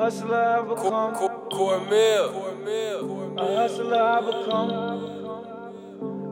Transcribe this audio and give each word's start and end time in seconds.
hustler 0.00 0.36
I 0.36 0.62
become. 0.62 1.14
Cormil. 1.50 2.26
A 3.36 3.40
hustler 3.56 4.02
I 4.02 4.20
become. 4.20 4.70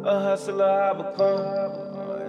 A 0.05 0.21
hustler 0.21 0.65
I 0.65 0.93
become. 0.95 1.43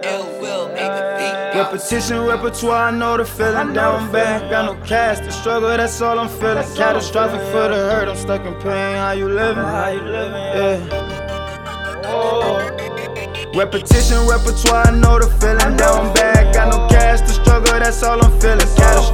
Ill 0.02 0.26
will 0.40 0.68
make 0.68 0.92
the 0.98 1.02
beat. 1.18 1.58
Repetition, 1.58 2.18
repertoire, 2.26 2.88
I 2.88 2.90
know 2.90 3.16
the 3.16 3.24
feeling. 3.24 3.72
Down 3.72 4.12
back, 4.12 4.50
got 4.50 4.64
no 4.66 4.74
cash. 4.86 5.20
The 5.20 5.30
struggle, 5.30 5.68
that's 5.68 6.00
all 6.02 6.18
I'm 6.18 6.28
feeling. 6.28 6.64
Catastrophic 6.76 7.40
for 7.52 7.68
the 7.68 7.80
hurt, 7.88 8.08
I'm 8.08 8.16
stuck 8.16 8.44
in 8.44 8.54
pain. 8.60 8.96
How 8.96 9.12
you 9.12 9.28
living? 9.28 9.64
How 9.64 9.88
you 9.88 10.02
living? 10.02 10.44
Yeah. 10.58 12.04
Oh. 12.04 12.58
Repetition, 13.54 14.18
repertoire, 14.28 14.86
I 14.88 14.90
know 14.90 15.18
the 15.18 15.28
feeling. 15.40 15.76
Down 15.76 16.12
back, 16.14 16.54
got 16.54 16.68
no 16.70 16.86
cash. 16.88 17.20
The 17.20 17.32
struggle, 17.32 17.78
that's 17.78 18.02
all 18.02 18.22
I'm 18.24 18.30
feeling. 18.40 18.60
Catastrophic 18.76 19.09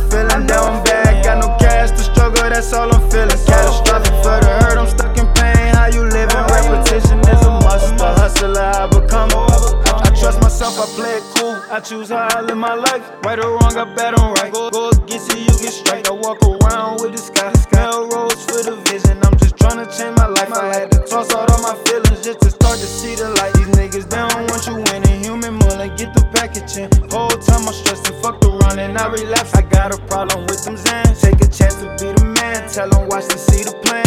I'm 0.00 0.08
the 0.08 0.16
feeling. 0.16 0.46
Down 0.46 0.84
back, 0.84 1.24
got 1.24 1.38
no 1.38 1.48
cash. 1.58 1.90
The 1.90 2.04
struggle, 2.04 2.48
that's 2.48 2.72
all 2.72 2.92
I'm 2.92 3.10
feeling. 3.10 3.28
Catastrophic 3.28 4.14
for 4.24 4.38
the 4.40 4.52
hurt, 4.64 4.78
I'm 4.78 4.88
stuck 4.88 5.16
in 5.18 5.26
pain. 5.34 5.74
How 5.74 5.86
you 5.86 6.02
living? 6.02 6.44
Repetition 6.48 7.20
is 7.20 7.42
a 7.44 7.50
must. 7.60 7.96
The 7.98 8.08
hustler 8.16 8.60
I 8.60 8.86
become. 8.86 9.30
I 9.32 10.10
trust 10.16 10.40
myself, 10.40 10.78
I 10.80 10.86
play 10.96 11.16
it 11.16 11.24
cool. 11.36 11.56
I 11.70 11.80
choose 11.80 12.08
how 12.08 12.28
I 12.30 12.40
live 12.40 12.56
my 12.56 12.74
life. 12.74 13.02
Right 13.24 13.38
or 13.38 13.52
wrong, 13.58 13.76
I 13.76 13.84
bet 13.94 14.18
on 14.18 14.34
right. 14.34 14.52
Go, 14.52 14.70
go 14.70 14.90
against 14.90 15.32
it, 15.32 15.38
you 15.38 15.54
get 15.60 15.72
straight. 15.72 16.08
I 16.08 16.12
walk 16.12 16.42
around 16.42 17.00
with 17.02 17.12
the 17.12 17.18
sky. 17.18 17.52
Melrose 17.80 18.44
for 18.44 18.62
the 18.62 18.76
vision. 18.88 19.18
I'm 19.24 19.36
just 19.38 19.56
trying 19.56 19.78
to 19.80 19.86
change 19.96 20.16
my 20.16 20.26
life. 20.26 20.52
I 20.52 20.66
had 20.74 20.90
to 20.92 20.98
toss 20.98 21.32
out 21.32 21.50
all 21.50 21.62
my 21.62 21.74
feelings 21.84 22.24
just 22.24 22.40
to 22.40 22.50
start 22.50 22.78
to 22.78 22.86
see 22.86 23.14
the 23.14 23.30
light. 23.40 23.54
These 23.54 23.72
niggas, 23.72 24.08
they 24.10 24.16
don't 24.16 24.50
want 24.50 24.66
you 24.66 24.76
winning. 24.76 25.24
Human 25.24 25.54
mullet, 25.54 25.96
get 25.96 26.12
the 26.12 26.24
packaging. 26.34 26.90
Whole 27.10 27.28
time 27.30 27.66
I'm 27.66 27.72
stressing, 27.72 28.20
fuck 28.20 28.42
around 28.44 28.49
and 28.68 28.96
I 28.98 29.08
relapse. 29.08 29.54
I 29.54 29.62
got 29.62 29.92
a 29.94 29.98
problem 30.06 30.46
with 30.46 30.64
them 30.64 30.76
Zans. 30.76 31.20
Take 31.20 31.40
a 31.40 31.48
chance 31.48 31.76
to 31.76 31.88
be 31.98 32.12
the 32.12 32.24
man. 32.40 32.68
Tell 32.68 32.88
them 32.88 33.08
watch 33.08 33.26
to 33.28 33.38
see 33.38 33.64
the 33.64 33.72
plan. 33.84 34.06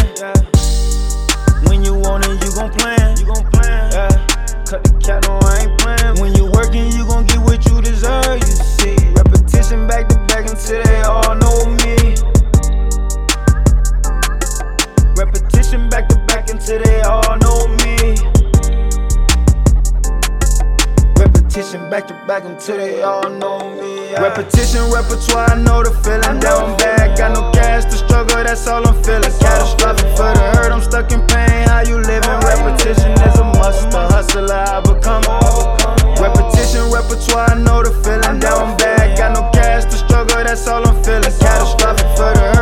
When 1.67 1.83
you 1.83 1.95
want 1.95 2.25
it, 2.27 2.43
you 2.43 2.51
gon' 2.55 2.71
plan. 2.71 3.17
You 3.17 3.25
gon' 3.25 3.45
plan. 3.51 3.91
Yeah. 3.91 4.09
Cut 4.65 4.83
the 4.83 4.93
cat, 5.03 5.23
no, 5.27 5.39
I 5.43 5.67
ain't 5.67 5.77
playing. 5.79 6.21
When 6.21 6.33
you 6.35 6.49
working, 6.51 6.91
you 6.91 7.05
gon' 7.05 7.25
get 7.25 7.39
what 7.39 7.65
you 7.65 7.81
deserve. 7.81 8.39
You 8.39 8.55
see, 8.77 8.95
repetition 9.13 9.87
back 9.87 10.09
to 10.09 10.17
back 10.27 10.49
until 10.49 10.83
they 10.83 11.01
all 11.01 11.35
know 11.35 11.65
me. 11.81 12.15
Repetition 15.15 15.89
back 15.89 16.09
to 16.09 16.17
back 16.27 16.49
until 16.49 16.81
they 16.81 17.01
all 17.01 17.37
know 17.37 17.67
me. 17.83 18.17
Repetition 21.17 21.89
back 21.89 22.07
to 22.07 22.13
back 22.27 22.45
until 22.45 22.77
they 22.77 23.03
all 23.03 23.29
know 23.29 23.59
me. 23.79 23.92
Repetition, 24.21 24.91
repertoire, 24.91 25.49
I 25.49 25.61
know 25.61 25.81
the 25.81 25.91
feeling. 26.03 26.39
Now 26.39 26.65
I'm 26.65 26.77
back, 26.77 27.17
got 27.17 27.33
no 27.33 27.51
cash 27.51 27.85
to 27.85 27.97
struggle, 27.97 28.43
that's 28.43 28.67
all 28.67 28.85
I'm 28.87 29.01
feeling. 29.03 29.23
Catastrophic 29.41 30.09
for 30.15 30.29
the 30.33 30.45
hurt, 30.53 30.71
I'm 30.71 30.81
stuck 30.81 31.11
in 31.11 31.25
pain. 31.27 31.67
How 31.67 31.81
you 31.81 31.97
living? 31.97 32.39
Repetition 32.45 33.11
is 33.13 33.37
a 33.39 33.45
must, 33.57 33.93
a 33.93 34.01
hustler, 34.13 34.53
I 34.53 34.81
become. 34.81 35.23
Repetition, 36.21 36.91
repertoire, 36.93 37.49
I 37.49 37.55
know 37.57 37.81
the 37.81 37.91
feeling. 38.03 38.39
Now 38.39 38.63
I'm 38.63 38.77
back, 38.77 39.17
got 39.17 39.33
no 39.33 39.49
cash 39.51 39.85
to 39.85 39.97
struggle, 39.97 40.43
that's 40.43 40.67
all 40.67 40.87
I'm 40.87 41.03
feeling. 41.03 41.23
Catastrophic 41.23 42.07
for 42.15 42.33
the 42.33 42.39
hurt. 42.39 42.52